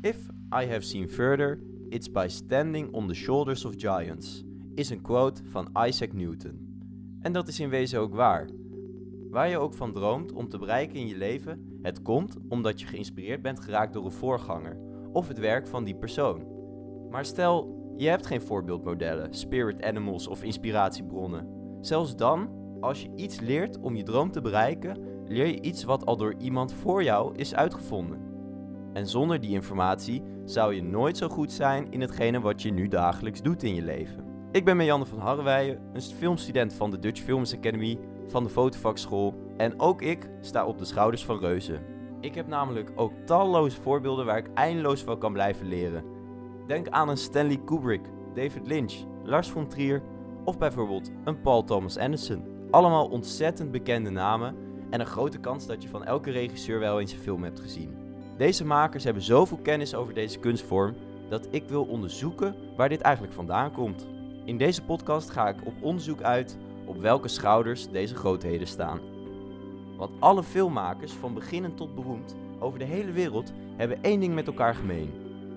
[0.00, 0.16] If
[0.52, 1.58] I have seen further,
[1.88, 6.58] it's by standing on the shoulders of giants, is een quote van Isaac Newton.
[7.20, 8.48] En dat is in wezen ook waar.
[9.30, 12.86] Waar je ook van droomt om te bereiken in je leven, het komt omdat je
[12.86, 14.76] geïnspireerd bent geraakt door een voorganger
[15.12, 16.46] of het werk van die persoon.
[17.10, 21.48] Maar stel, je hebt geen voorbeeldmodellen, spirit animals of inspiratiebronnen.
[21.80, 22.50] Zelfs dan,
[22.80, 26.34] als je iets leert om je droom te bereiken, leer je iets wat al door
[26.38, 28.25] iemand voor jou is uitgevonden.
[28.96, 32.88] En zonder die informatie zou je nooit zo goed zijn in hetgene wat je nu
[32.88, 34.24] dagelijks doet in je leven.
[34.52, 39.34] Ik ben Marianne van Harreweijen, een filmstudent van de Dutch Films Academy, van de Fotovakschool
[39.56, 41.82] en ook ik sta op de schouders van reuzen.
[42.20, 46.04] Ik heb namelijk ook talloze voorbeelden waar ik eindeloos van kan blijven leren.
[46.66, 50.02] Denk aan een Stanley Kubrick, David Lynch, Lars von Trier
[50.44, 52.44] of bijvoorbeeld een Paul Thomas Anderson.
[52.70, 54.56] Allemaal ontzettend bekende namen
[54.90, 58.05] en een grote kans dat je van elke regisseur wel eens een film hebt gezien.
[58.36, 60.94] Deze makers hebben zoveel kennis over deze kunstvorm
[61.28, 64.06] dat ik wil onderzoeken waar dit eigenlijk vandaan komt.
[64.44, 69.00] In deze podcast ga ik op onderzoek uit op welke schouders deze grootheden staan.
[69.96, 74.46] Want alle filmmakers, van beginnend tot beroemd, over de hele wereld, hebben één ding met
[74.46, 75.10] elkaar gemeen.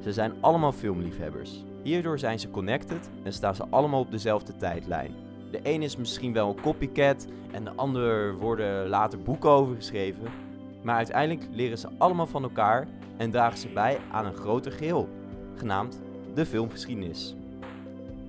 [0.03, 1.64] Ze zijn allemaal filmliefhebbers.
[1.83, 5.16] Hierdoor zijn ze connected en staan ze allemaal op dezelfde tijdlijn.
[5.52, 10.48] De een is misschien wel een copycat en de ander worden later boeken over geschreven.
[10.81, 15.09] Maar uiteindelijk leren ze allemaal van elkaar en dragen ze bij aan een groter geheel,
[15.55, 16.02] genaamd
[16.33, 17.36] de filmgeschiedenis.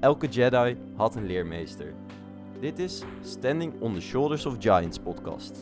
[0.00, 1.94] Elke Jedi had een leermeester.
[2.60, 5.58] Dit is Standing on the Shoulders of Giants podcast.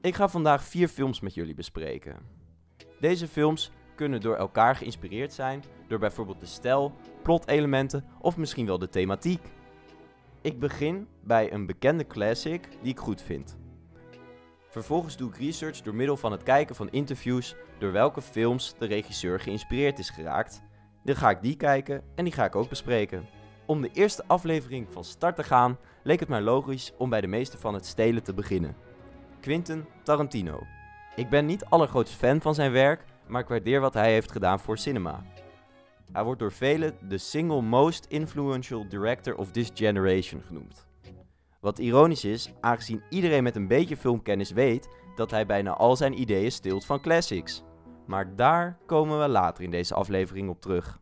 [0.00, 2.16] Ik ga vandaag vier films met jullie bespreken.
[3.00, 8.78] Deze films kunnen door elkaar geïnspireerd zijn door bijvoorbeeld de stijl, plotelementen of misschien wel
[8.78, 9.40] de thematiek.
[10.44, 13.56] Ik begin bij een bekende classic die ik goed vind.
[14.68, 18.86] Vervolgens doe ik research door middel van het kijken van interviews door welke films de
[18.86, 20.62] regisseur geïnspireerd is geraakt.
[21.02, 23.26] Dan ga ik die kijken en die ga ik ook bespreken.
[23.66, 27.26] Om de eerste aflevering van start te gaan, leek het mij logisch om bij de
[27.26, 28.76] meester van het stelen te beginnen.
[29.40, 30.62] Quentin Tarantino.
[31.16, 34.60] Ik ben niet allergrootste fan van zijn werk, maar ik waardeer wat hij heeft gedaan
[34.60, 35.22] voor cinema.
[36.12, 40.86] Hij wordt door velen de single most influential director of this generation genoemd.
[41.60, 46.20] Wat ironisch is, aangezien iedereen met een beetje filmkennis weet dat hij bijna al zijn
[46.20, 47.62] ideeën steelt van classics.
[48.06, 51.00] Maar daar komen we later in deze aflevering op terug.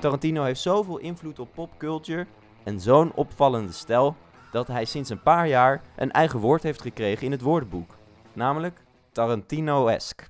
[0.00, 2.26] Tarantino heeft zoveel invloed op popculture
[2.64, 4.16] en zo'n opvallende stijl
[4.50, 7.94] dat hij sinds een paar jaar een eigen woord heeft gekregen in het woordenboek,
[8.32, 10.26] namelijk Tarantino-esque.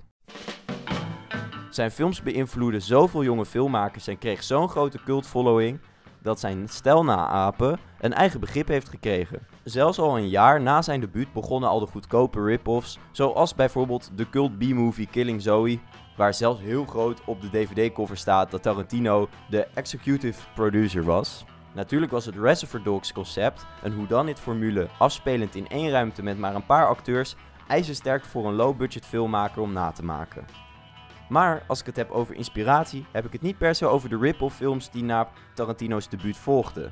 [1.79, 5.79] Zijn films beïnvloeden zoveel jonge filmmakers en kreeg zo'n grote cultfollowing
[6.21, 9.47] dat zijn stijl naapen een eigen begrip heeft gekregen.
[9.63, 14.29] Zelfs al een jaar na zijn debuut begonnen al de goedkope rip-offs, zoals bijvoorbeeld de
[14.29, 15.79] cult B-movie Killing Zoe,
[16.17, 21.45] waar zelfs heel groot op de DVD-cover staat dat Tarantino de executive producer was.
[21.73, 26.55] Natuurlijk was het Reservoir Dogs concept, een whodunit formule afspelend in één ruimte met maar
[26.55, 27.35] een paar acteurs,
[27.67, 30.68] ijzersterk voor een low-budget filmmaker om na te maken.
[31.29, 34.17] Maar als ik het heb over inspiratie, heb ik het niet per se over de
[34.17, 36.91] rip-off films die na Tarantino's debuut volgden.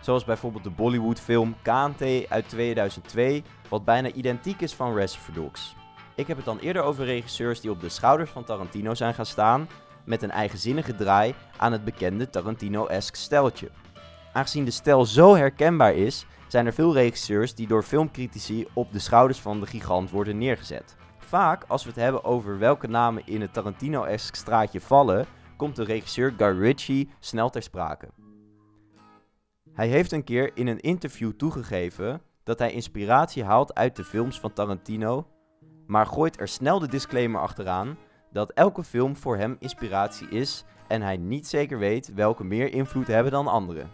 [0.00, 5.74] Zoals bijvoorbeeld de Bollywood film KNT uit 2002, wat bijna identiek is van Reservoir Dogs.
[6.14, 9.26] Ik heb het dan eerder over regisseurs die op de schouders van Tarantino zijn gaan
[9.26, 9.68] staan,
[10.04, 13.70] met een eigenzinnige draai aan het bekende Tarantino-esque steltje.
[14.32, 18.98] Aangezien de stijl zo herkenbaar is, zijn er veel regisseurs die door filmcritici op de
[18.98, 20.96] schouders van de gigant worden neergezet.
[21.26, 25.26] Vaak, als we het hebben over welke namen in het Tarantino-esque straatje vallen,
[25.56, 28.08] komt de regisseur Guy Ritchie snel ter sprake.
[29.72, 34.40] Hij heeft een keer in een interview toegegeven dat hij inspiratie haalt uit de films
[34.40, 35.26] van Tarantino,
[35.86, 37.98] maar gooit er snel de disclaimer achteraan
[38.32, 43.06] dat elke film voor hem inspiratie is en hij niet zeker weet welke meer invloed
[43.06, 43.86] hebben dan andere.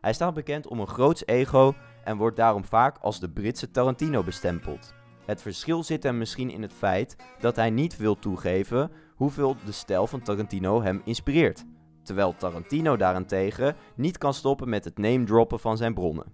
[0.00, 4.22] Hij staat bekend om een groots ego en wordt daarom vaak als de Britse Tarantino
[4.22, 4.96] bestempeld.
[5.28, 9.72] Het verschil zit hem misschien in het feit dat hij niet wil toegeven hoeveel de
[9.72, 11.64] stijl van Tarantino hem inspireert,
[12.02, 16.32] terwijl Tarantino daarentegen niet kan stoppen met het name droppen van zijn bronnen.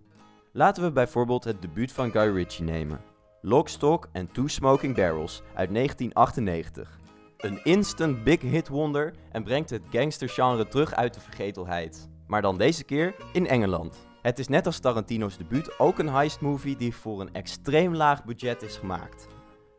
[0.52, 3.00] Laten we bijvoorbeeld het debuut van Guy Ritchie nemen.
[3.40, 6.98] Lock, Stock and Two Smoking Barrels uit 1998.
[7.36, 12.08] Een instant big hit wonder en brengt het gangstergenre terug uit de vergetelheid.
[12.26, 14.06] Maar dan deze keer in Engeland.
[14.24, 18.24] Het is net als Tarantino's debuut ook een heist movie die voor een extreem laag
[18.24, 19.26] budget is gemaakt.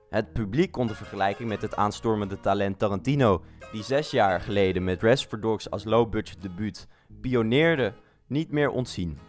[0.10, 5.02] Het publiek kon de vergelijking met het aanstormende talent Tarantino, die zes jaar geleden met
[5.02, 6.88] Reservoir Dogs als low-budget debuut
[7.22, 7.94] pioneerde,
[8.28, 9.20] niet meer ontzien.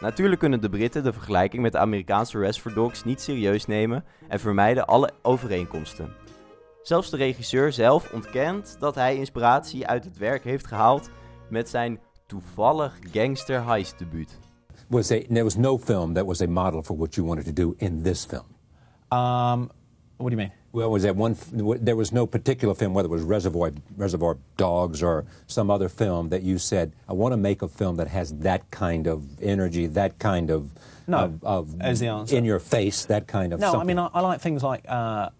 [0.00, 4.40] Natuurlijk kunnen de Britten de vergelijking met de Amerikaanse Reservoir Dogs niet serieus nemen en
[4.40, 6.14] vermijden alle overeenkomsten.
[6.82, 11.10] Zelfs de regisseur zelf ontkent dat hij inspiratie uit het werk heeft gehaald
[11.50, 14.38] met zijn toevallig gangster heist debuut.
[14.94, 17.52] Was there, there was no film that was a model for what you wanted to
[17.52, 18.46] do in this film.
[19.10, 19.72] Um,
[20.18, 20.52] what do you mean?
[20.70, 21.36] Well, was that one?
[21.52, 26.28] There was no particular film, whether it was Reservoir Reservoir Dogs or some other film,
[26.28, 29.88] that you said, "I want to make a film that has that kind of energy,
[29.88, 30.70] that kind of
[31.08, 32.36] No, of, of as the answer.
[32.36, 35.30] in your face, that kind of." No, I mean, I, I like things like uh,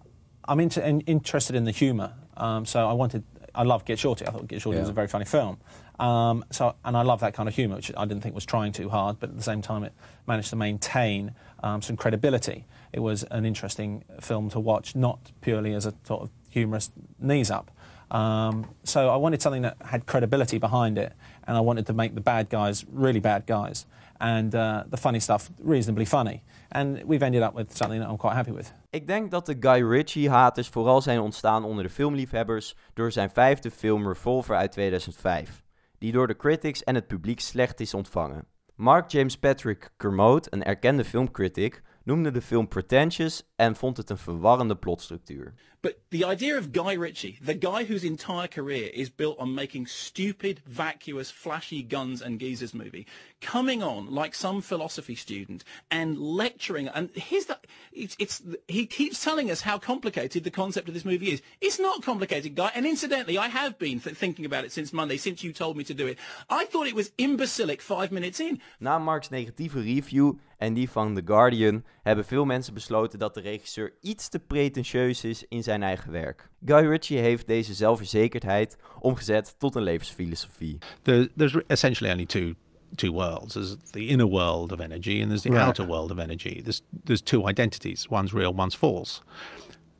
[0.48, 2.12] I'm into, in, interested in the humour.
[2.36, 3.22] Um, so I wanted,
[3.54, 4.26] I love Get Shorty.
[4.26, 5.58] I thought Get Shorty was a very funny film.
[5.98, 8.72] Um, so, and I love that kind of humour, which I didn't think was trying
[8.72, 9.92] too hard, but at the same time, it
[10.26, 12.66] managed to maintain um, some credibility.
[12.92, 17.50] It was an interesting film to watch, not purely as a sort of humorous knees
[17.50, 17.70] up.
[18.10, 21.12] Um, so I wanted something that had credibility behind it,
[21.46, 23.86] and I wanted to make the bad guys really bad guys,
[24.20, 26.42] and uh, the funny stuff reasonably funny.
[26.70, 28.72] And we've ended up with something that I'm quite happy with.
[28.90, 33.70] Ik denk dat de Guy Ritchie-haters vooral zijn ontstaan onder de filmliefhebbers door zijn vijfde
[33.70, 35.63] film Revolver uit 2005,
[36.04, 38.46] die door de critics en het publiek slecht is ontvangen.
[38.74, 44.18] Mark James Patrick Kermode, een erkende filmcritic, noemde de film pretentious en vond het een
[44.18, 45.54] verwarrende plotstructuur.
[45.80, 49.86] But the idea of Guy Ritchie, the guy whose entire career is built on making
[49.86, 53.06] stupid, vacuous, flashy guns and geezers movie,
[53.40, 57.58] coming on like some philosophy student and lecturing, and here's the,
[57.92, 61.42] it's, it's, he keeps telling us how complicated the concept of this movie is.
[61.60, 65.18] It's not complicated, Guy, and incidentally, I have been th- thinking about it since Monday,
[65.18, 66.18] since you told me to do it.
[66.48, 68.58] I thought it was imbecilic five minutes in.
[68.78, 73.40] Na Mark's negatieve review en die van The Guardian hebben veel mensen besloten dat de
[73.44, 76.48] regisseur iets te pretentieus is in zijn eigen werk.
[76.64, 80.78] Guy Ritchie heeft deze zelfverzekerdheid omgezet tot een levensfilosofie.
[81.02, 82.54] there, there's essentially only two
[82.96, 83.52] two worlds.
[83.54, 85.66] There's the inner world of energy and there's the Right.
[85.66, 86.62] outer world of energy.
[86.62, 88.06] There's there's two identities.
[88.10, 89.20] One's real, one's false.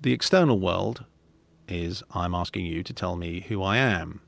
[0.00, 1.04] The external world
[1.66, 4.20] is I'm asking you to tell me who I am.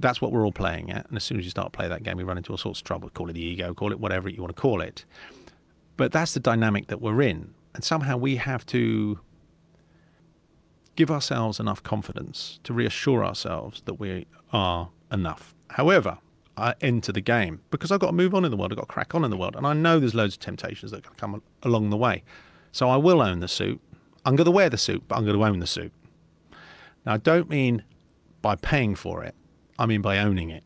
[0.00, 1.06] That's what we're all playing at.
[1.08, 2.84] And as soon as you start playing that game, we run into all sorts of
[2.86, 3.08] trouble.
[3.10, 5.04] Call it the ego, call it whatever you want to call it.
[5.96, 7.54] But that's the dynamic that we're in.
[7.74, 9.20] And somehow we have to
[10.96, 15.54] give ourselves enough confidence to reassure ourselves that we are enough.
[15.70, 16.18] However,
[16.56, 18.88] I enter the game because I've got to move on in the world, I've got
[18.88, 21.14] to crack on in the world, and I know there's loads of temptations that can
[21.14, 22.24] come along the way.
[22.72, 23.80] So I will own the suit.
[24.24, 25.92] I'm going to wear the suit, but I'm going to own the suit.
[27.06, 27.84] Now, I don't mean
[28.42, 29.36] by paying for it,
[29.78, 30.64] I mean by owning it.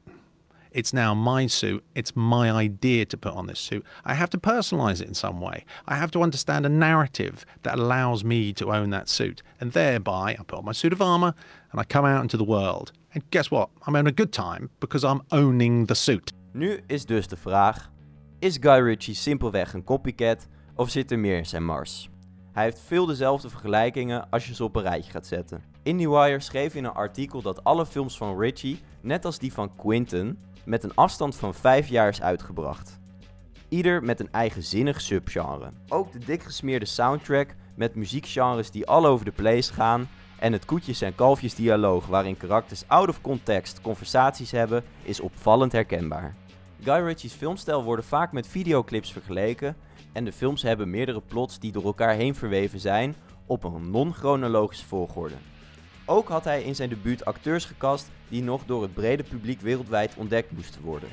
[0.74, 1.84] It's now my suit.
[1.94, 3.84] It's my idea to put on this suit.
[4.04, 5.64] I have to personalize it in some way.
[5.86, 9.42] I have to understand a narrative that allows me to own that suit.
[9.60, 11.34] And thereby, I put on my suit of armor
[11.70, 12.92] and I come out into the world.
[13.14, 13.68] And guess what?
[13.86, 16.32] I'm having a good time because I'm owning the suit.
[16.52, 17.90] Nu is dus de vraag:
[18.38, 22.10] is Guy Ritchie simpelweg een copycat of zit er meer in zijn mars?
[22.52, 25.62] Hij heeft veel dezelfde vergelijkingen als je ze op een rijtje gaat zetten.
[25.82, 30.38] IndieWire schreef in een artikel dat alle films van Ritchie, net als die van Quinton,
[30.64, 33.00] met een afstand van 5 jaar is uitgebracht.
[33.68, 35.72] Ieder met een eigenzinnig subgenre.
[35.88, 41.00] Ook de dikgesmeerde soundtrack met muziekgenres die all over the place gaan en het koetjes
[41.00, 46.34] en kalfjes dialoog waarin karakters out of context conversaties hebben is opvallend herkenbaar.
[46.80, 49.76] Guy Ritchie's filmstijl worden vaak met videoclips vergeleken
[50.12, 53.14] en de films hebben meerdere plots die door elkaar heen verweven zijn
[53.46, 55.34] op een non-chronologische volgorde.
[56.12, 60.14] Ook had hij in zijn debuut acteurs gecast die nog door het brede publiek wereldwijd
[60.16, 61.08] ontdekt moesten worden.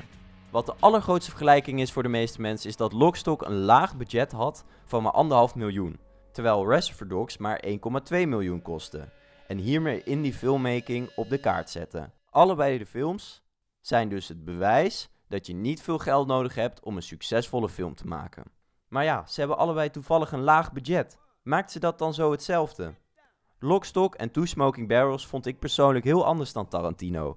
[0.50, 4.32] Wat de allergrootste vergelijking is voor de meeste mensen is dat Lockstock een laag budget
[4.32, 5.98] had van maar 1,5 miljoen,
[6.32, 7.70] terwijl Reservoir Dogs maar 1,2
[8.10, 9.08] miljoen kostte.
[9.46, 12.12] En hiermee indie filmmaking op de kaart zetten.
[12.30, 13.42] Allebei de films
[13.80, 17.94] zijn dus het bewijs dat je niet veel geld nodig hebt om een succesvolle film
[17.94, 18.44] te maken.
[18.88, 21.18] Maar ja, ze hebben allebei toevallig een laag budget.
[21.42, 22.94] Maakt ze dat dan zo hetzelfde?
[23.62, 27.36] Lockstock en Two Smoking Barrels vond ik persoonlijk heel anders dan Tarantino.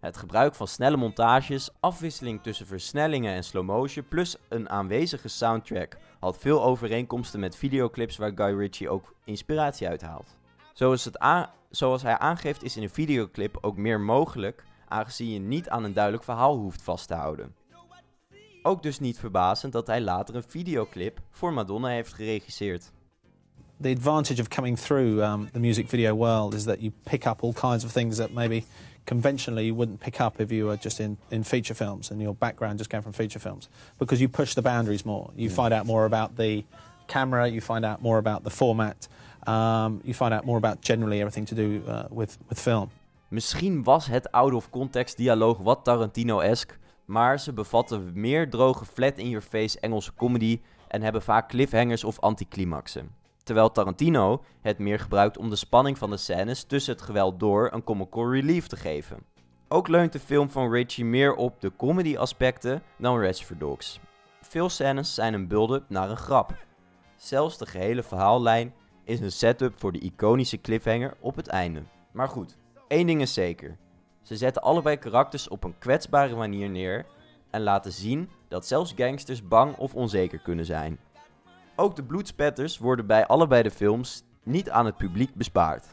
[0.00, 5.96] Het gebruik van snelle montages, afwisseling tussen versnellingen en slow motion, plus een aanwezige soundtrack
[6.20, 10.36] had veel overeenkomsten met videoclips waar Guy Ritchie ook inspiratie uit haalt.
[10.74, 15.84] Het zoals hij aangeeft is in een videoclip ook meer mogelijk, aangezien je niet aan
[15.84, 17.54] een duidelijk verhaal hoeft vast te houden.
[18.62, 22.92] Ook dus niet verbazend dat hij later een videoclip voor Madonna heeft geregisseerd.
[23.82, 27.42] The advantage of coming through um, the music video world is that you pick up
[27.42, 28.64] all kinds of things that maybe
[29.06, 32.34] conventionally you wouldn't pick up if you were just in, in feature films and your
[32.34, 35.30] background just came from feature films because you push the boundaries more.
[35.36, 36.64] You find out more about the
[37.08, 39.08] camera, you find out more about the format,
[39.46, 42.90] um, you find out more about generally everything to do uh, with, with film.
[43.28, 49.80] Misschien was het out of context dialoog wat Tarantino-esk, maar ze bevatten meer droge flat-in-your-face
[49.80, 53.21] Engelse comedy en hebben vaak cliffhangers of anticlimaxen.
[53.42, 57.72] Terwijl Tarantino het meer gebruikt om de spanning van de scènes tussen het geweld door
[57.72, 59.18] een comical relief te geven.
[59.68, 64.00] Ook leunt de film van Ritchie meer op de comedy aspecten dan Reservoir Dogs.
[64.40, 66.54] Veel scènes zijn een build-up naar een grap.
[67.16, 71.82] Zelfs de gehele verhaallijn is een setup voor de iconische cliffhanger op het einde.
[72.12, 72.56] Maar goed,
[72.88, 73.76] één ding is zeker.
[74.22, 77.06] Ze zetten allebei karakters op een kwetsbare manier neer
[77.50, 80.98] en laten zien dat zelfs gangsters bang of onzeker kunnen zijn.
[81.76, 85.86] Ook de bloedspetters worden bij allebei de films niet aan het publiek bespaard.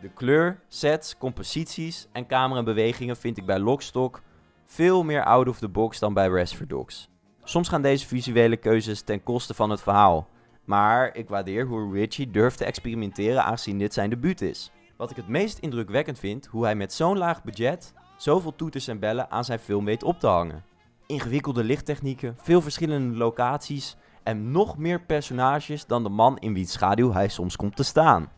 [0.00, 4.22] De kleur, sets, composities en camerabewegingen vind ik bij Lockstock
[4.64, 7.08] veel meer out of the box dan bij Reservoir Dogs.
[7.44, 10.28] Soms gaan deze visuele keuzes ten koste van het verhaal,
[10.64, 14.70] maar ik waardeer hoe Ritchie durft te experimenteren aangezien dit zijn debuut is.
[14.96, 18.98] Wat ik het meest indrukwekkend vind, hoe hij met zo'n laag budget zoveel toeters en
[18.98, 20.64] bellen aan zijn film weet op te hangen.
[21.06, 27.12] Ingewikkelde lichttechnieken, veel verschillende locaties en nog meer personages dan de man in wiens schaduw
[27.12, 28.30] hij soms komt te staan.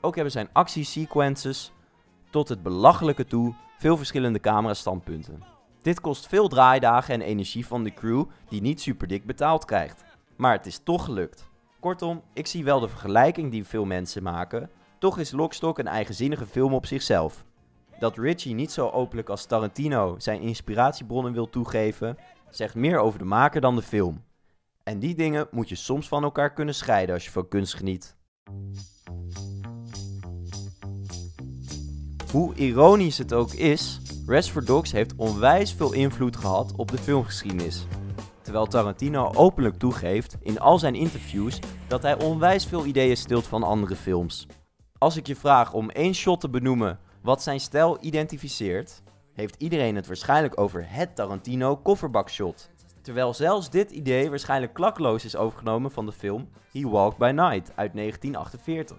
[0.00, 1.72] Ook hebben zijn actiesequences
[2.30, 5.42] tot het belachelijke toe veel verschillende camerastandpunten.
[5.82, 10.04] Dit kost veel draaidagen en energie van de crew die niet super dik betaald krijgt.
[10.36, 11.48] Maar het is toch gelukt.
[11.80, 16.46] Kortom, ik zie wel de vergelijking die veel mensen maken, toch is Lockstock een eigenzinnige
[16.46, 17.44] film op zichzelf.
[17.98, 22.18] Dat Ritchie niet zo openlijk als Tarantino zijn inspiratiebronnen wil toegeven,
[22.50, 24.22] zegt meer over de maker dan de film.
[24.90, 28.16] En die dingen moet je soms van elkaar kunnen scheiden als je van kunst geniet.
[32.32, 37.86] Hoe ironisch het ook is, Reservoir Dogs heeft onwijs veel invloed gehad op de filmgeschiedenis.
[38.42, 43.62] Terwijl Tarantino openlijk toegeeft in al zijn interviews dat hij onwijs veel ideeën stilt van
[43.62, 44.46] andere films.
[44.98, 49.96] Als ik je vraag om één shot te benoemen wat zijn stijl identificeert, heeft iedereen
[49.96, 52.70] het waarschijnlijk over het Tarantino kofferbakshot.
[53.10, 57.72] Terwijl zelfs dit idee waarschijnlijk klakloos is overgenomen van de film He Walked by Night
[57.74, 58.96] uit 1948.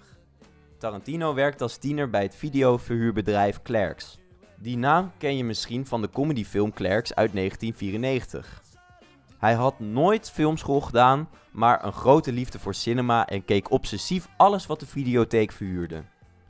[0.78, 4.18] Tarantino werkt als tiener bij het videoverhuurbedrijf Clerks.
[4.58, 8.62] Die naam ken je misschien van de comedyfilm Clerks uit 1994.
[9.38, 14.66] Hij had nooit filmschool gedaan, maar een grote liefde voor cinema en keek obsessief alles
[14.66, 16.04] wat de videotheek verhuurde.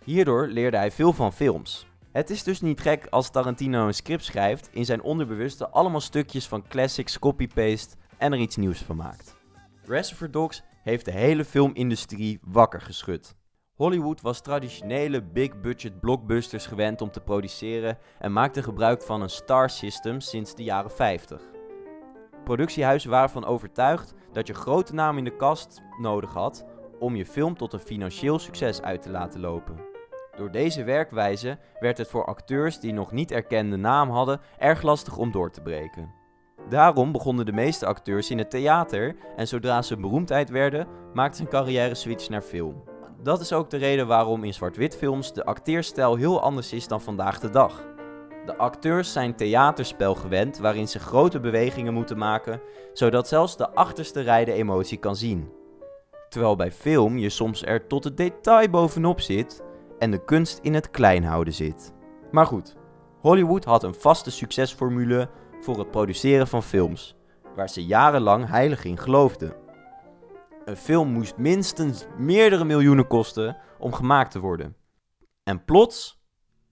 [0.03, 1.90] Hierdoor leerde hij veel van films.
[2.11, 6.47] Het is dus niet gek als Tarantino een script schrijft, in zijn onderbewuste allemaal stukjes
[6.47, 9.35] van classics copy-paste en er iets nieuws van maakt.
[9.83, 13.35] Reservoir Dogs heeft de hele filmindustrie wakker geschud.
[13.75, 19.69] Hollywood was traditionele big-budget blockbusters gewend om te produceren en maakte gebruik van een star
[19.69, 21.41] system sinds de jaren 50.
[22.43, 26.65] Productiehuizen waren van overtuigd dat je grote namen in de kast nodig had
[26.99, 29.90] om je film tot een financieel succes uit te laten lopen.
[30.41, 35.17] Door deze werkwijze werd het voor acteurs die nog niet erkende naam hadden erg lastig
[35.17, 36.11] om door te breken.
[36.69, 41.43] Daarom begonnen de meeste acteurs in het theater en zodra ze beroemdheid werden, maakten ze
[41.43, 42.83] een carrière switch naar film.
[43.23, 47.01] Dat is ook de reden waarom in zwart-wit films de acteerstijl heel anders is dan
[47.01, 47.83] vandaag de dag.
[48.45, 52.61] De acteurs zijn theaterspel gewend waarin ze grote bewegingen moeten maken,
[52.93, 55.51] zodat zelfs de achterste rij de emotie kan zien.
[56.29, 59.63] Terwijl bij film je soms er tot het detail bovenop zit
[60.01, 61.93] en de kunst in het klein houden zit.
[62.31, 62.75] Maar goed,
[63.19, 65.29] Hollywood had een vaste succesformule
[65.61, 67.15] voor het produceren van films,
[67.55, 69.53] waar ze jarenlang heilig in geloofden.
[70.65, 74.75] Een film moest minstens meerdere miljoenen kosten om gemaakt te worden.
[75.43, 76.21] En plots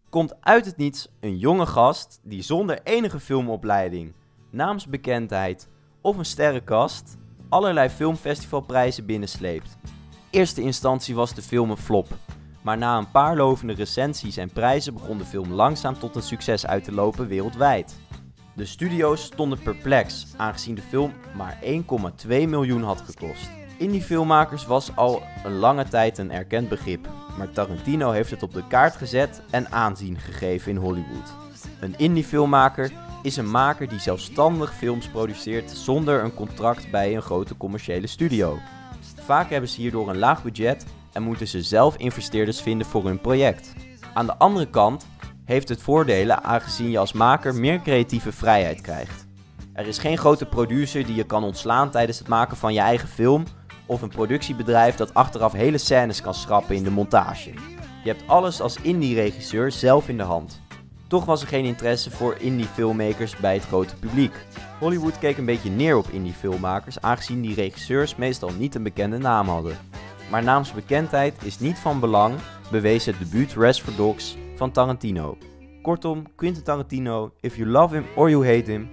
[0.10, 4.14] komt uit het niets een jonge gast die zonder enige filmopleiding,
[4.50, 5.70] naamsbekendheid
[6.02, 7.18] of een sterrenkast
[7.50, 9.78] allerlei filmfestivalprijzen binnensleept.
[10.30, 12.08] Eerste instantie was de film een flop,
[12.62, 16.66] maar na een paar lovende recensies en prijzen begon de film langzaam tot een succes
[16.66, 17.96] uit te lopen wereldwijd.
[18.56, 23.50] De studio's stonden perplex, aangezien de film maar 1,2 miljoen had gekost.
[23.78, 28.54] Indie filmmakers was al een lange tijd een erkend begrip, maar Tarantino heeft het op
[28.54, 31.34] de kaart gezet en aanzien gegeven in Hollywood.
[31.80, 37.22] Een indie filmmaker is een maker die zelfstandig films produceert zonder een contract bij een
[37.22, 38.58] grote commerciële studio.
[39.16, 43.22] Vaak hebben ze hierdoor een laag budget en moeten ze zelf investeerders vinden voor hun
[43.22, 43.74] project.
[44.14, 45.06] Aan de andere kant
[45.46, 49.28] heeft het voordelen aangezien je als maker meer creatieve vrijheid krijgt.
[49.74, 53.08] Er is geen grote producer die je kan ontslaan tijdens het maken van je eigen
[53.08, 53.44] film
[53.86, 57.54] of een productiebedrijf dat achteraf hele scènes kan schrappen in de montage.
[58.04, 60.62] Je hebt alles als indie-regisseur zelf in de hand.
[61.08, 64.34] Toch was er geen interesse voor indie-filmmakers bij het grote publiek.
[64.80, 69.48] Hollywood keek een beetje neer op indie-filmmakers, aangezien die regisseurs meestal niet een bekende naam
[69.48, 69.78] hadden.
[70.30, 72.36] Maar naamsbekendheid is niet van belang,
[72.72, 75.38] bewees het debuut Reservoir Dogs van Tarantino.
[75.82, 78.90] Kortom, Quentin Tarantino, if you love him or you hate him,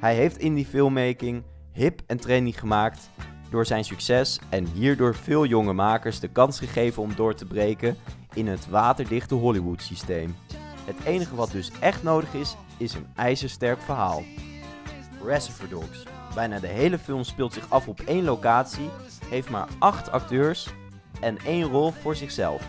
[0.00, 1.42] Hij heeft indie filmmaking
[1.72, 3.10] hip en trendy gemaakt
[3.50, 7.96] door zijn succes en hierdoor veel jonge makers de kans gegeven om door te breken
[8.34, 10.36] in het waterdichte Hollywood systeem.
[10.84, 14.22] Het enige wat dus echt nodig is, is een ijzersterk verhaal.
[15.24, 16.02] Reservoir Dogs.
[16.34, 18.88] Bijna de hele film speelt zich af op één locatie,
[19.26, 20.68] heeft maar acht acteurs
[21.20, 22.68] en één rol voor zichzelf.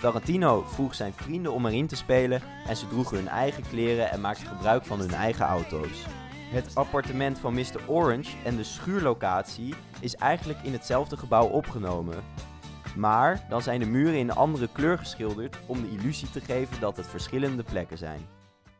[0.00, 4.20] Tarantino vroeg zijn vrienden om erin te spelen en ze droegen hun eigen kleren en
[4.20, 6.06] maakten gebruik van hun eigen auto's.
[6.50, 7.80] Het appartement van Mr.
[7.86, 12.24] Orange en de schuurlocatie is eigenlijk in hetzelfde gebouw opgenomen.
[12.96, 16.80] Maar dan zijn de muren in een andere kleur geschilderd om de illusie te geven
[16.80, 18.20] dat het verschillende plekken zijn.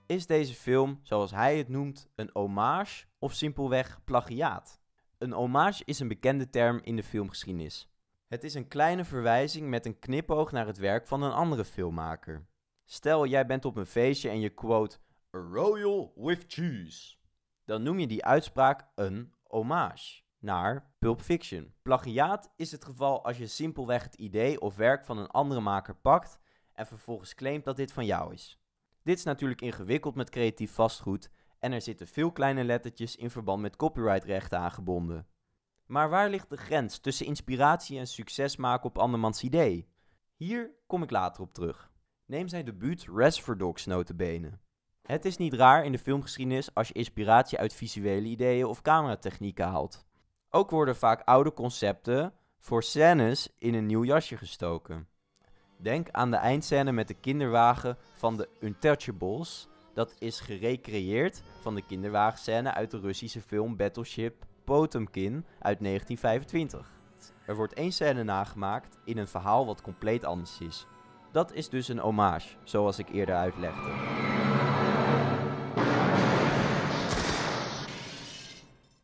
[0.07, 4.81] Is deze film, zoals hij het noemt, een hommage of simpelweg plagiaat?
[5.19, 7.89] Een hommage is een bekende term in de filmgeschiedenis.
[8.27, 12.47] Het is een kleine verwijzing met een knipoog naar het werk van een andere filmmaker.
[12.85, 14.99] Stel, jij bent op een feestje en je quote
[15.37, 17.17] A Royal with Cheese.
[17.65, 21.75] Dan noem je die uitspraak een hommage naar Pulp Fiction.
[21.83, 25.95] Plagiaat is het geval als je simpelweg het idee of werk van een andere maker
[25.95, 26.39] pakt
[26.73, 28.61] en vervolgens claimt dat dit van jou is.
[29.03, 33.63] Dit is natuurlijk ingewikkeld met creatief vastgoed en er zitten veel kleine lettertjes in verband
[33.63, 35.27] met copyrightrechten aangebonden.
[35.87, 39.89] Maar waar ligt de grens tussen inspiratie en succes maken op andermans idee?
[40.37, 41.91] Hier kom ik later op terug.
[42.25, 44.59] Neem zijn debuut Reservoir Dogs notabene.
[45.03, 49.67] Het is niet raar in de filmgeschiedenis als je inspiratie uit visuele ideeën of cameratechnieken
[49.67, 50.05] haalt.
[50.51, 55.09] Ook worden vaak oude concepten voor scènes in een nieuw jasje gestoken.
[55.77, 59.69] Denk aan de eindscène met de kinderwagen van de Untouchables.
[59.95, 66.91] Dat is gerecreëerd van de kinderwagenscène uit de Russische film Battleship Potemkin uit 1925.
[67.47, 70.87] Er wordt één scène nagemaakt in een verhaal wat compleet anders is.
[71.33, 73.91] Dat is dus een hommage, zoals ik eerder uitlegde.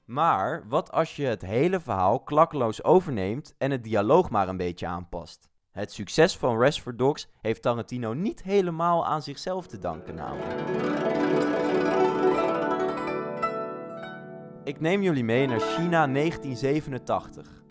[0.05, 4.87] Maar wat als je het hele verhaal klakkeloos overneemt en het dialoog maar een beetje
[4.87, 5.49] aanpast?
[5.71, 11.12] Het succes van Reservoir Dogs heeft Tarantino niet helemaal aan zichzelf te danken namelijk.
[14.65, 17.63] Ik neem jullie mee naar China 1987.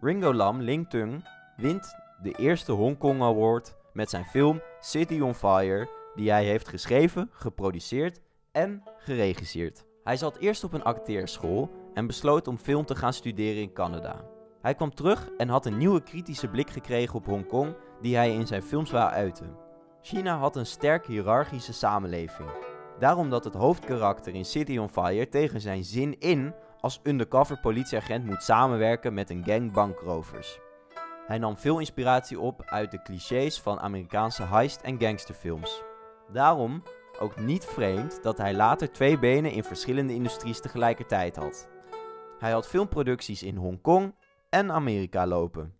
[0.00, 1.24] Ringo Lam Ling Tung
[1.56, 6.68] wint de eerste Hong Kong Award met zijn film City on Fire, die hij heeft
[6.68, 8.20] geschreven, geproduceerd
[8.52, 9.84] en geregisseerd.
[10.02, 14.24] Hij zat eerst op een acteerschool en besloot om film te gaan studeren in Canada.
[14.60, 18.46] Hij kwam terug en had een nieuwe kritische blik gekregen op Hongkong die hij in
[18.46, 19.56] zijn films wou uiten.
[20.02, 22.63] China had een sterk hiërarchische samenleving.
[22.98, 28.24] Daarom dat het hoofdkarakter in City on Fire tegen zijn zin in als undercover politieagent
[28.24, 30.58] moet samenwerken met een gang bankrovers.
[31.26, 35.82] Hij nam veel inspiratie op uit de clichés van Amerikaanse heist- en gangsterfilms.
[36.32, 36.82] Daarom
[37.20, 41.68] ook niet vreemd dat hij later twee benen in verschillende industries tegelijkertijd had.
[42.38, 44.14] Hij had filmproducties in Hongkong
[44.50, 45.74] en Amerika lopen.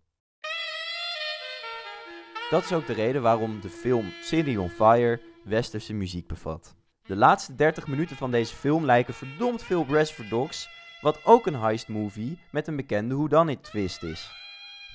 [2.51, 6.77] Dat is ook de reden waarom de film City on Fire westerse muziek bevat.
[7.07, 10.69] De laatste 30 minuten van deze film lijken verdomd veel Reservoir Dogs,
[11.01, 14.31] wat ook een heist movie met een bekende whodunit twist is.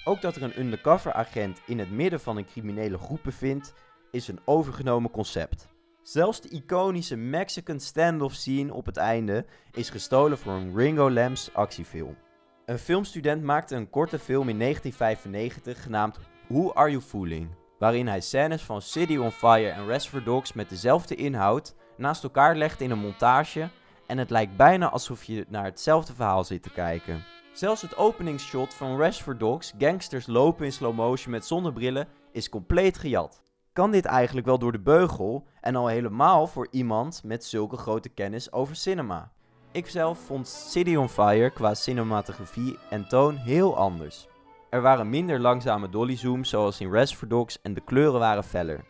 [0.03, 3.73] Ook dat er een undercover agent in het midden van een criminele groep bevindt,
[4.11, 5.67] is een overgenomen concept.
[6.01, 11.53] Zelfs de iconische Mexican standoff scene op het einde is gestolen voor een Ringo Lambs
[11.53, 12.17] actiefilm.
[12.65, 17.49] Een filmstudent maakte een korte film in 1995 genaamd Who Are You Fooling?
[17.79, 22.55] Waarin hij scènes van City on Fire en Reservoir Dogs met dezelfde inhoud naast elkaar
[22.55, 23.69] legt in een montage
[24.07, 27.23] en het lijkt bijna alsof je naar hetzelfde verhaal zit te kijken.
[27.53, 32.97] Zelfs het openingsshot van Reservoir Dogs, gangsters lopen in slow motion met zonnebrillen, is compleet
[32.97, 33.41] gejat.
[33.73, 38.09] Kan dit eigenlijk wel door de beugel en al helemaal voor iemand met zulke grote
[38.09, 39.31] kennis over cinema?
[39.71, 44.27] Ik zelf vond City on Fire qua cinematografie en toon heel anders.
[44.69, 48.83] Er waren minder langzame dollyzooms zoals in Reservoir Dogs en de kleuren waren feller.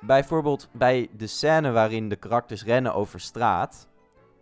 [0.00, 3.88] Bijvoorbeeld bij de scène waarin de karakters rennen over straat,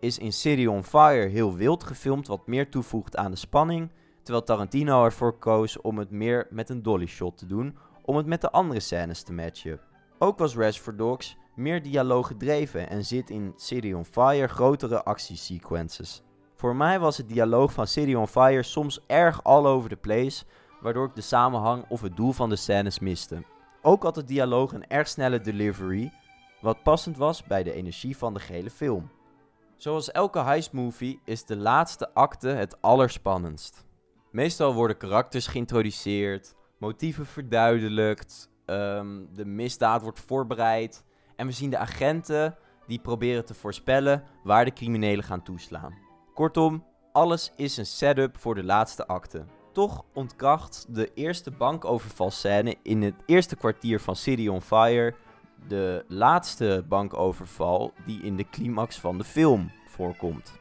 [0.00, 3.90] is in City on Fire heel wild gefilmd wat meer toevoegt aan de spanning,
[4.22, 8.26] terwijl Tarantino ervoor koos om het meer met een dolly shot te doen om het
[8.26, 9.80] met de andere scènes te matchen.
[10.18, 16.22] Ook was Reservoir Dogs meer dialoog gedreven en zit in City on Fire grotere actiesequences.
[16.54, 20.44] Voor mij was het dialoog van City on Fire soms erg all over the place,
[20.80, 23.42] waardoor ik de samenhang of het doel van de scènes miste.
[23.86, 26.12] Ook had het dialoog een erg snelle delivery,
[26.60, 29.10] wat passend was bij de energie van de gehele film.
[29.76, 33.86] Zoals elke heist movie is de laatste acte het allerspannendst.
[34.30, 41.04] Meestal worden karakters geïntroduceerd, motieven verduidelijkt, ehm, de misdaad wordt voorbereid
[41.36, 45.94] en we zien de agenten die proberen te voorspellen waar de criminelen gaan toeslaan.
[46.34, 49.44] Kortom, alles is een setup voor de laatste acte.
[49.76, 55.14] Toch ontkracht de eerste bankovervalscène in het eerste kwartier van City on Fire
[55.68, 60.52] de laatste bankoverval die in de climax van de film voorkomt.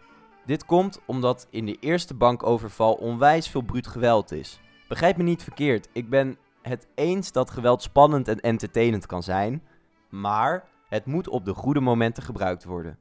[0.45, 4.59] Dit komt omdat in de eerste bankoverval onwijs veel bruut geweld is.
[4.87, 9.63] Begrijp me niet verkeerd, ik ben het eens dat geweld spannend en entertainend kan zijn,
[10.09, 12.97] maar het moet op de goede momenten gebruikt worden.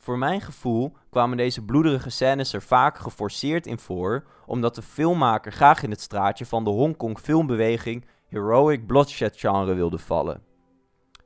[0.00, 5.52] Voor mijn gevoel kwamen deze bloederige scènes er vaak geforceerd in voor, omdat de filmmaker
[5.52, 10.42] graag in het straatje van de Hongkong filmbeweging heroic bloodshed genre wilde vallen.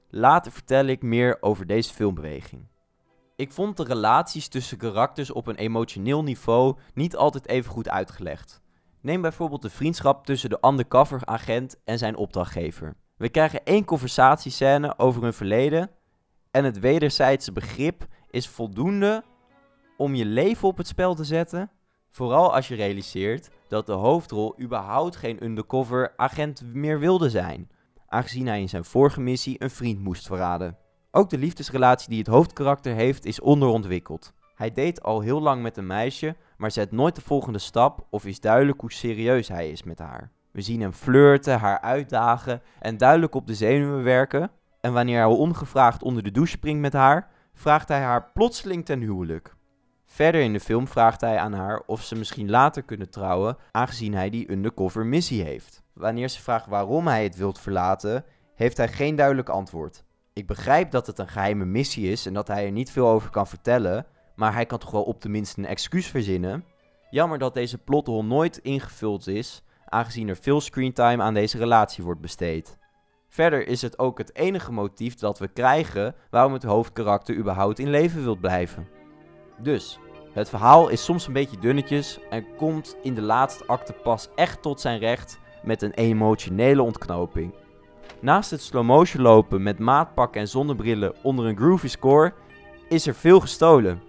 [0.08, 2.66] Later vertel ik meer over deze filmbeweging.
[3.36, 8.62] Ik vond de relaties tussen karakters op een emotioneel niveau niet altijd even goed uitgelegd.
[9.00, 12.94] Neem bijvoorbeeld de vriendschap tussen de undercover agent en zijn opdrachtgever.
[13.16, 15.90] We krijgen één conversatiescène over hun verleden
[16.50, 19.24] en het wederzijdse begrip is voldoende
[19.96, 21.70] om je leven op het spel te zetten.
[22.10, 27.70] Vooral als je realiseert dat de hoofdrol überhaupt geen undercover agent meer wilde zijn,
[28.06, 30.76] aangezien hij in zijn vorige missie een vriend moest verraden.
[31.10, 34.32] Ook de liefdesrelatie die het hoofdkarakter heeft is onderontwikkeld.
[34.54, 38.26] Hij date al heel lang met een meisje, maar zet nooit de volgende stap of
[38.26, 40.30] is duidelijk hoe serieus hij is met haar.
[40.50, 44.50] We zien hem flirten, haar uitdagen en duidelijk op de zenuwen werken.
[44.80, 49.00] En wanneer hij ongevraagd onder de douche springt met haar, vraagt hij haar plotseling ten
[49.00, 49.54] huwelijk.
[50.06, 54.14] Verder in de film vraagt hij aan haar of ze misschien later kunnen trouwen, aangezien
[54.14, 55.82] hij die undercover missie heeft.
[55.92, 60.04] Wanneer ze vraagt waarom hij het wilt verlaten, heeft hij geen duidelijk antwoord.
[60.32, 63.30] Ik begrijp dat het een geheime missie is en dat hij er niet veel over
[63.30, 66.64] kan vertellen, maar hij kan toch wel op tenminste een excuus verzinnen?
[67.10, 72.20] Jammer dat deze plothole nooit ingevuld is, aangezien er veel screentime aan deze relatie wordt
[72.20, 72.78] besteed.
[73.34, 77.90] Verder is het ook het enige motief dat we krijgen waarom het hoofdkarakter überhaupt in
[77.90, 78.88] leven wilt blijven.
[79.58, 79.98] Dus,
[80.32, 84.62] het verhaal is soms een beetje dunnetjes en komt in de laatste acte pas echt
[84.62, 87.54] tot zijn recht met een emotionele ontknoping.
[88.20, 92.32] Naast het slow motion lopen met maatpakken en zonnebrillen onder een groovy score
[92.88, 94.02] is er veel gestolen.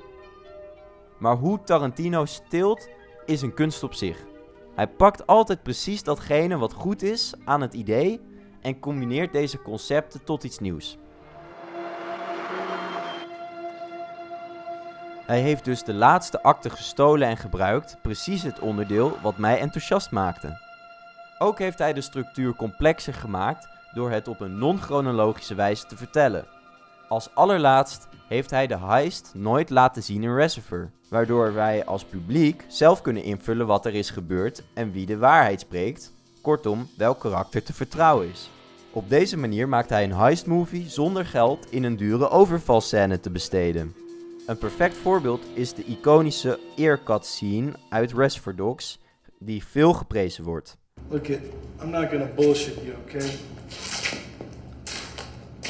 [1.20, 2.90] Maar hoe Tarantino stilt
[3.26, 4.26] is een kunst op zich.
[4.76, 8.34] Hij pakt altijd precies datgene wat goed is aan het idee
[8.66, 10.98] en combineert deze concepten tot iets nieuws.
[15.26, 20.12] Hij heeft dus de laatste acte gestolen en gebruikt, precies het onderdeel wat mij enthousiast
[20.12, 20.60] maakte.
[21.40, 26.46] Ook heeft hij de structuur complexer gemaakt door het op een non-chronologische wijze te vertellen.
[27.08, 32.66] Als allerlaatst heeft hij de heist nooit laten zien in Reservoir, waardoor wij als publiek
[32.68, 37.64] zelf kunnen invullen wat er is gebeurd en wie de waarheid spreekt, kortom welk karakter
[37.64, 38.50] te vertrouwen is.
[38.96, 43.96] Op deze manier maakt hij een heist-movie zonder geld in een dure overvalscène te besteden.
[44.48, 49.00] Een perfect voorbeeld is de iconische earcut scene uit Reservoir Dogs,
[49.40, 50.78] die veel geprezen wordt.
[51.08, 51.40] Look it,
[51.82, 53.30] I'm not gonna bullshit you, okay?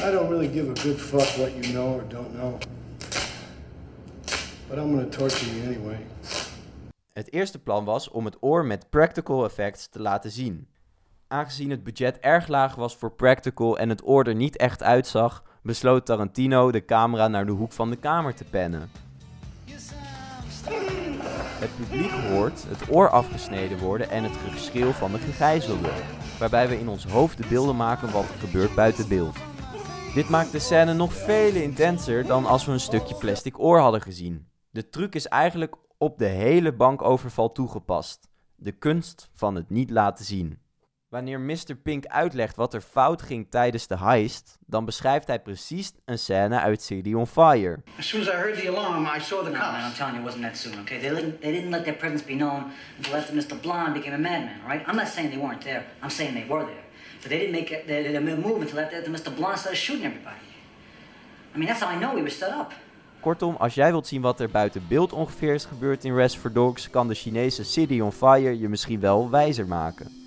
[0.09, 2.57] I don't really give a good fuck what you know or don't know.
[4.67, 5.97] But I'm gonna torture you anyway.
[7.13, 10.67] Het eerste plan was om het oor met practical effects te laten zien.
[11.35, 15.43] Aangezien het budget erg laag was voor practical en het oor er niet echt uitzag,
[15.61, 18.89] besloot Tarantino de camera naar de hoek van de kamer te pennen.
[21.59, 25.89] Het publiek hoort het oor afgesneden worden en het geschreeuw van de gegijzelde,
[26.39, 29.37] waarbij we in ons hoofd de beelden maken wat er gebeurt buiten beeld.
[30.13, 34.01] Dit maakt de scène nog veel intenser dan als we een stukje plastic oor hadden
[34.01, 34.47] gezien.
[34.69, 38.29] De truc is eigenlijk op de hele bankoverval toegepast.
[38.55, 40.63] De kunst van het niet laten zien.
[41.09, 41.75] Wanneer Mr.
[41.83, 46.59] Pink uitlegt wat er fout ging tijdens de heist, dan beschrijft hij precies een scène
[46.59, 47.81] uit City on Fire.
[47.99, 49.97] As soon as I heard the alarm, I saw the No, man, I'm cops.
[49.97, 50.99] telling you, it wasn't that soon, okay?
[50.99, 52.63] They didn't, they didn't let their presence be known
[52.97, 53.61] until after Mr.
[53.61, 54.87] Blonde became a madman, all right?
[54.87, 55.83] I'm not saying they weren't there.
[56.01, 56.83] I'm saying they were there.
[57.21, 59.35] But they didn't make it, they, they didn't move until after Mr.
[59.35, 60.45] Blonde started shooting everybody.
[61.53, 62.73] I mean, that's how I know we were set up.
[63.19, 66.89] Kortom, als jij wilt zien wat er buiten beeld ongeveer is gebeurd in Reservoir Dogs,
[66.89, 70.23] kan de Chinese City on Fire je misschien wel wijzer maken.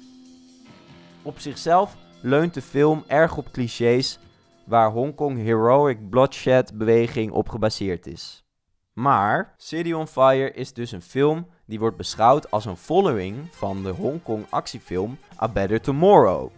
[1.23, 4.19] Op zichzelf leunt de film erg op clichés
[4.65, 8.45] waar Hongkong heroic bloodshed beweging op gebaseerd is.
[8.93, 13.83] Maar City on Fire is dus een film die wordt beschouwd als een following van
[13.83, 16.51] de Hongkong actiefilm A Better Tomorrow.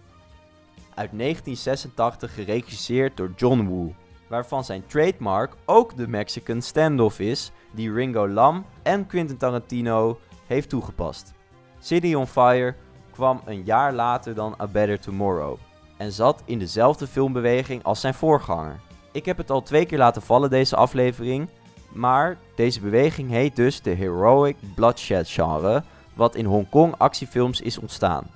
[0.95, 3.95] Uit 1986 geregisseerd door John Woo,
[4.29, 10.69] waarvan zijn trademark ook de Mexican standoff is die Ringo Lam en Quentin Tarantino heeft
[10.69, 11.33] toegepast.
[11.79, 12.75] City on Fire
[13.21, 15.57] kwam een jaar later dan A Better Tomorrow
[15.97, 18.81] en zat in dezelfde filmbeweging als zijn voorganger.
[19.13, 21.49] Ik heb het al twee keer laten vallen deze aflevering,
[21.93, 25.83] maar deze beweging heet dus de Heroic Bloodshed genre,
[26.15, 28.27] wat in Hongkong actiefilms is ontstaan.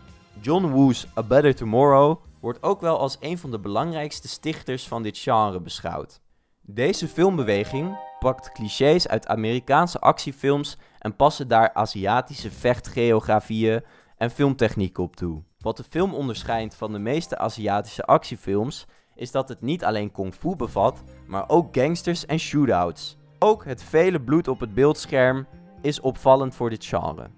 [0.41, 5.03] John Woo's A Better Tomorrow wordt ook wel als een van de belangrijkste stichters van
[5.03, 6.21] dit genre beschouwd.
[6.61, 13.83] Deze filmbeweging pakt clichés uit Amerikaanse actiefilms en passen daar Aziatische vechtgeografieën
[14.17, 15.43] en filmtechniek op toe.
[15.59, 20.35] Wat de film onderscheidt van de meeste Aziatische actiefilms is dat het niet alleen kung
[20.35, 23.17] fu bevat, maar ook gangsters en shootouts.
[23.39, 25.47] Ook het vele bloed op het beeldscherm
[25.81, 27.31] is opvallend voor dit genre.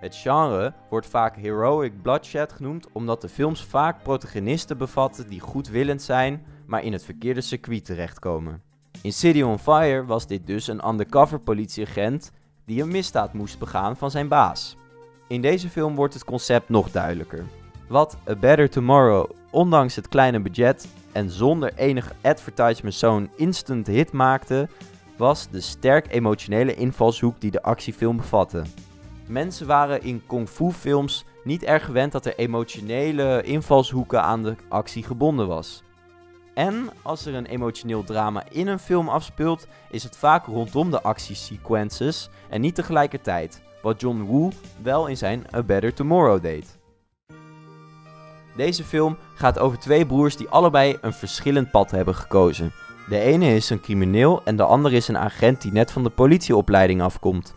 [0.00, 6.02] Het genre wordt vaak heroic bloodshed genoemd omdat de films vaak protagonisten bevatten die goedwillend
[6.02, 8.62] zijn, maar in het verkeerde circuit terechtkomen.
[9.02, 12.32] In City on Fire was dit dus een undercover politieagent
[12.64, 14.76] die een misdaad moest begaan van zijn baas.
[15.28, 17.44] In deze film wordt het concept nog duidelijker.
[17.88, 24.12] Wat A Better Tomorrow, ondanks het kleine budget en zonder enig advertisement zo'n instant hit
[24.12, 24.68] maakte,
[25.16, 28.62] was de sterk emotionele invalshoek die de actiefilm bevatte.
[29.26, 34.54] Mensen waren in kung fu films niet erg gewend dat er emotionele invalshoeken aan de
[34.68, 35.82] actie gebonden was.
[36.54, 41.02] En als er een emotioneel drama in een film afspeelt, is het vaak rondom de
[41.02, 44.50] actiesequences en niet tegelijkertijd, wat John Woo
[44.82, 46.78] wel in zijn A Better Tomorrow deed.
[48.56, 52.72] Deze film gaat over twee broers die allebei een verschillend pad hebben gekozen.
[53.08, 56.10] De ene is een crimineel en de andere is een agent die net van de
[56.10, 57.52] politieopleiding afkomt.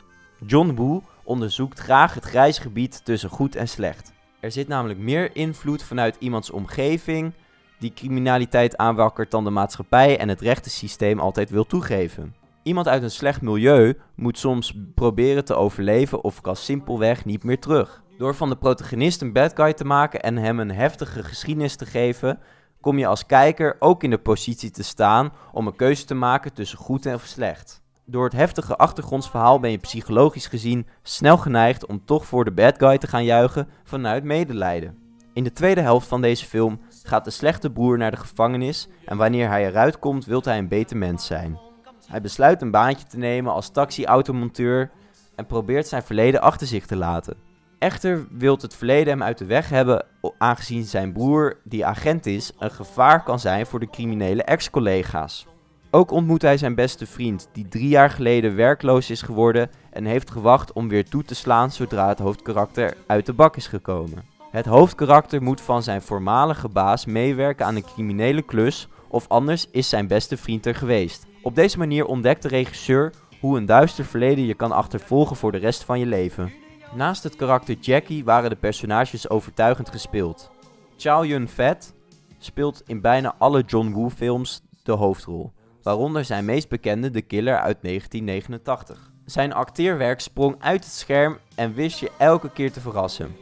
[0.46, 4.12] John Woo onderzoekt graag het grijze gebied tussen goed en slecht.
[4.40, 7.34] Er zit namelijk meer invloed vanuit iemands omgeving
[7.80, 12.39] die criminaliteit aanwakkert dan de maatschappij en het rechtensysteem altijd wil toegeven.
[12.64, 17.60] Iemand uit een slecht milieu moet soms proberen te overleven of kan simpelweg niet meer
[17.60, 18.04] terug.
[18.18, 21.86] Door van de protagonist een bad guy te maken en hem een heftige geschiedenis te
[21.86, 22.40] geven,
[22.82, 26.54] kom je als kijker ook in de positie te staan om een keuze te maken
[26.54, 27.82] tussen goed en slecht.
[28.06, 32.76] Door het heftige achtergrondsverhaal ben je psychologisch gezien snel geneigd om toch voor de bad
[32.78, 34.98] guy te gaan juichen vanuit medelijden.
[35.34, 39.18] In de tweede helft van deze film gaat de slechte broer naar de gevangenis en
[39.18, 41.69] wanneer hij eruit komt wilt hij een beter mens zijn.
[42.10, 44.92] Hij besluit een baantje te nemen als taxi-automonteur
[45.36, 47.38] en probeert zijn verleden achter zich te laten.
[47.80, 50.06] Echter wilt het verleden hem uit de weg hebben,
[50.38, 55.48] aangezien zijn broer, die agent is, een gevaar kan zijn voor de criminele ex-collega's.
[55.92, 60.32] Ook ontmoet hij zijn beste vriend, die drie jaar geleden werkloos is geworden en heeft
[60.32, 64.24] gewacht om weer toe te slaan zodra het hoofdkarakter uit de bak is gekomen.
[64.52, 69.90] Het hoofdkarakter moet van zijn voormalige baas meewerken aan een criminele klus, of anders is
[69.90, 71.28] zijn beste vriend er geweest.
[71.50, 75.58] Op deze manier ontdekt de regisseur hoe een duister verleden je kan achtervolgen voor de
[75.58, 76.52] rest van je leven.
[76.94, 80.52] Naast het karakter Jackie waren de personages overtuigend gespeeld.
[80.98, 81.94] Chow Yun-fat
[82.38, 85.52] speelt in bijna alle John Woo films de hoofdrol,
[85.84, 89.12] waaronder zijn meest bekende The Killer uit 1989.
[89.26, 93.36] Zijn acteerwerk sprong uit het scherm en wist je elke keer te verrassen.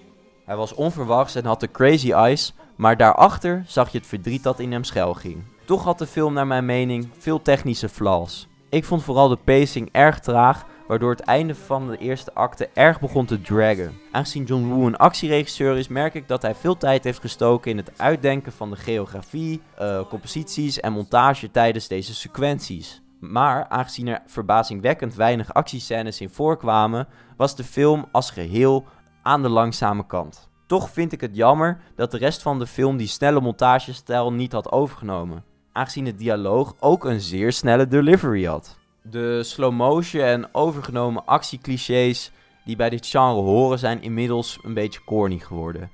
[0.46, 4.60] Hij was onverwachts en had de crazy eyes, maar daarachter zag je het verdriet dat
[4.60, 5.44] in hem schuil ging.
[5.68, 8.48] Toch had de film naar mijn mening veel technische flaws.
[8.70, 13.00] Ik vond vooral de pacing erg traag, waardoor het einde van de eerste acte erg
[13.00, 14.00] begon te draggen.
[14.12, 17.78] Aangezien John Woo een actieregisseur is, merk ik dat hij veel tijd heeft gestoken in
[17.78, 23.02] het uitdenken van de geografie, uh, composities en montage tijdens deze sequenties.
[23.20, 28.86] Maar aangezien er verbazingwekkend weinig actiescènes in voorkwamen, was de film als geheel
[29.22, 30.50] aan de langzame kant.
[30.68, 34.52] Toch vind ik het jammer dat de rest van de film die snelle montagestijl niet
[34.52, 35.44] had overgenomen,
[35.78, 38.78] aangezien het dialoog ook een zeer snelle delivery had.
[39.02, 42.32] De slow motion en overgenomen actieclichés
[42.66, 45.92] die bij dit genre horen zijn inmiddels een beetje corny geworden.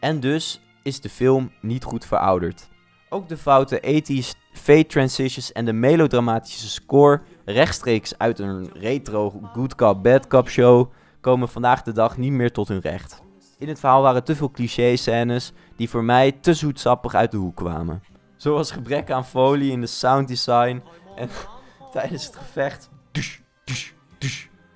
[0.00, 2.68] En dus is de film niet goed verouderd.
[3.08, 9.74] Ook de foute 80s fade transitions en de melodramatische score rechtstreeks uit een retro good
[9.74, 13.22] cop bad cop show komen vandaag de dag niet meer tot hun recht.
[13.58, 17.56] In het verhaal waren te veel cliché-scènes die voor mij te zoetsappig uit de hoek
[17.56, 18.02] kwamen.
[18.38, 20.82] Zoals gebrek aan folie in de sounddesign
[21.16, 21.28] en
[21.92, 22.88] tijdens het gevecht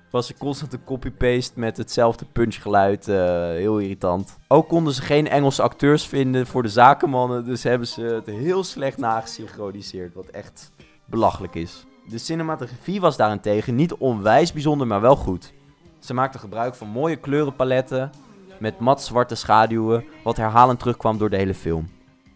[0.09, 3.07] was er constant een copy-paste met hetzelfde punchgeluid.
[3.07, 3.15] Uh,
[3.47, 4.37] heel irritant.
[4.47, 8.63] Ook konden ze geen Engelse acteurs vinden voor de zakenmannen, dus hebben ze het heel
[8.63, 10.71] slecht nagesynchroniseerd, wat echt
[11.05, 11.85] belachelijk is.
[12.07, 15.53] De cinematografie was daarentegen niet onwijs bijzonder, maar wel goed.
[15.99, 18.11] Ze maakte gebruik van mooie kleurenpaletten
[18.59, 21.89] met mat zwarte schaduwen, wat herhalend terugkwam door de hele film.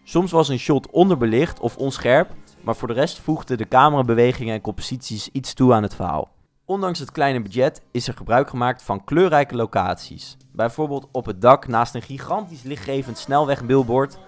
[0.08, 4.60] Soms was een shot onderbelicht of onscherp, maar voor de rest voegden de camerabewegingen en
[4.60, 6.28] composities iets toe aan het verhaal.
[6.64, 10.36] Ondanks het kleine budget is er gebruik gemaakt van kleurrijke locaties.
[10.52, 14.18] Bijvoorbeeld op het dak naast een gigantisch lichtgevend snelwegbillboard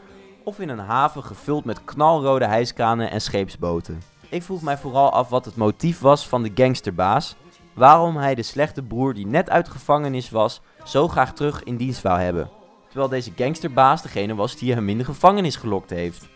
[0.45, 4.03] of in een haven gevuld met knalrode hijskranen en scheepsboten.
[4.29, 7.37] Ik vroeg mij vooral af wat het motief was van de gangsterbaas,
[7.75, 12.03] waarom hij de slechte broer die net uit gevangenis was zo graag terug in dienst
[12.03, 12.60] wou hebben.
[12.91, 16.29] Terwijl deze gangsterbaas degene was die hem in de gevangenis gelokt heeft.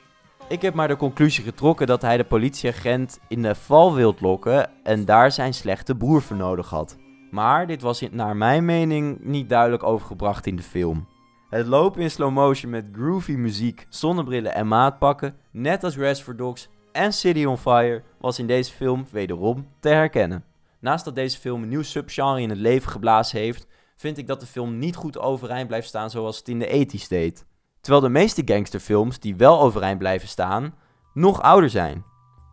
[0.49, 4.71] Ik heb maar de conclusie getrokken dat hij de politieagent in de val wilt lokken
[4.83, 6.97] en daar zijn slechte broer voor nodig had.
[7.31, 11.09] Maar dit was naar mijn mening niet duidelijk overgebracht in de film.
[11.51, 16.69] Het lopen in slow motion met groovy muziek, zonnebrillen en maatpakken, net als Reservoir Dogs
[16.93, 20.45] en City on Fire, was in deze film wederom te herkennen.
[20.81, 23.67] Naast dat deze film een nieuw subgenre in het leven geblazen heeft,
[24.05, 27.09] vind ik dat de film niet goed overeind blijft staan zoals het in de ethisch
[27.09, 27.47] deed.
[27.81, 30.75] Terwijl de meeste gangsterfilms die wel overeind blijven staan,
[31.15, 32.05] nog ouder zijn.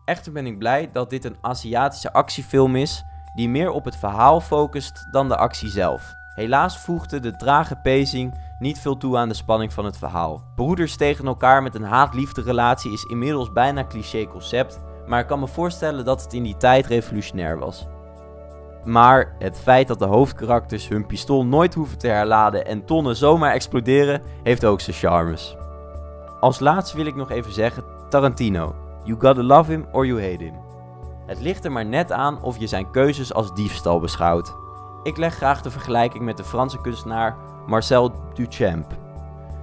[0.04, 4.40] Echter ben ik blij dat dit een Aziatische actiefilm is die meer op het verhaal
[4.40, 6.12] focust dan de actie zelf.
[6.34, 10.52] Helaas voegde de trage pacing niet veel toe aan de spanning van het verhaal.
[10.54, 15.40] Broeders tegen elkaar met een haat-liefde relatie is inmiddels bijna cliché concept, maar ik kan
[15.40, 17.86] me voorstellen dat het in die tijd revolutionair was.
[18.84, 23.52] Maar het feit dat de hoofdkarakters hun pistool nooit hoeven te herladen en tonnen zomaar
[23.52, 25.56] exploderen, heeft ook zijn charmes.
[26.40, 28.74] Als laatste wil ik nog even zeggen: Tarantino.
[29.04, 30.54] You gotta love him or you hate him.
[31.26, 34.54] Het ligt er maar net aan of je zijn keuzes als diefstal beschouwt.
[35.02, 38.92] Ik leg graag de vergelijking met de Franse kunstenaar Marcel Duchamp.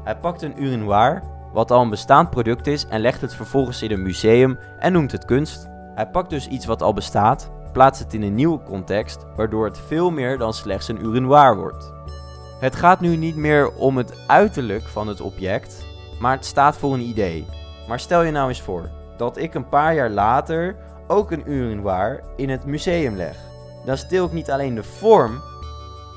[0.03, 3.91] Hij pakt een urinoir, wat al een bestaand product is, en legt het vervolgens in
[3.91, 5.69] een museum en noemt het kunst.
[5.95, 9.79] Hij pakt dus iets wat al bestaat, plaatst het in een nieuwe context, waardoor het
[9.87, 11.93] veel meer dan slechts een urinoir wordt.
[12.59, 15.85] Het gaat nu niet meer om het uiterlijk van het object,
[16.19, 17.45] maar het staat voor een idee.
[17.87, 20.75] Maar stel je nou eens voor dat ik een paar jaar later
[21.07, 23.37] ook een urinoir in het museum leg.
[23.85, 25.41] Dan stil ik niet alleen de vorm,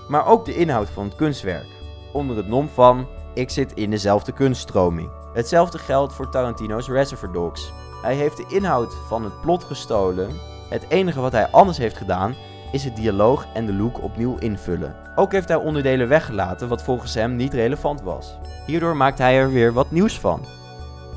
[0.09, 1.67] maar ook de inhoud van het kunstwerk.
[2.13, 5.11] Onder het nom van ik zit in dezelfde kunststroming.
[5.33, 7.73] Hetzelfde geldt voor Tarantino's Reservoir Dogs.
[8.03, 10.31] Hij heeft de inhoud van het plot gestolen.
[10.73, 12.35] Het enige wat hij anders heeft gedaan
[12.71, 14.95] is het dialoog en de look opnieuw invullen.
[15.15, 18.39] Ook heeft hij onderdelen weggelaten wat volgens hem niet relevant was.
[18.67, 20.45] Hierdoor maakt hij er weer wat nieuws van.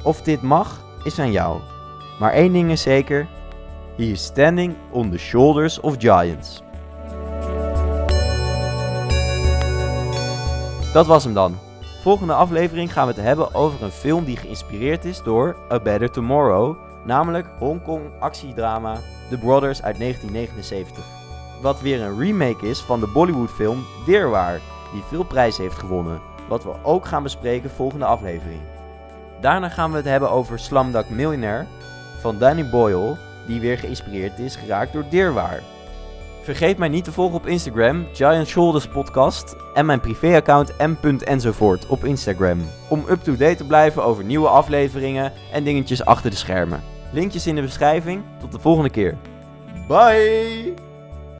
[0.03, 1.59] Of dit mag, is aan jou.
[2.19, 3.27] Maar één ding is zeker:
[3.97, 6.61] he is standing on the shoulders of giants.
[10.93, 11.57] Dat was hem dan.
[12.01, 16.11] Volgende aflevering gaan we het hebben over een film die geïnspireerd is door A Better
[16.11, 18.97] Tomorrow, namelijk Hongkong actiedrama
[19.29, 21.05] The Brothers uit 1979.
[21.61, 24.59] Wat weer een remake is van de Bollywood-film Deerwaar,
[24.93, 28.59] die veel prijzen heeft gewonnen, wat we ook gaan bespreken volgende aflevering.
[29.41, 31.65] Daarna gaan we het hebben over Slumdog Millionaire
[32.19, 35.61] van Danny Boyle, die weer geïnspireerd is geraakt door Deerwaar.
[36.41, 42.03] Vergeet mij niet te volgen op Instagram, Giant Shoulders Podcast en mijn privéaccount m.enzovoort op
[42.03, 42.59] Instagram.
[42.89, 46.94] Om up-to-date te blijven over nieuwe afleveringen en dingetjes achter de schermen.
[47.15, 48.23] Linkjes in de beschrijving.
[48.39, 49.17] Tot de volgende keer.
[49.87, 50.84] Bye!